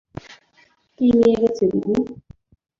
কী 0.99 1.07
নিয়ে 1.17 1.35
গেছে 1.41 1.63
দিদি? 1.71 1.93